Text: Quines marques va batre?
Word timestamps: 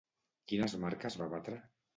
Quines 0.51 0.75
marques 0.85 1.21
va 1.23 1.31
batre? 1.37 1.63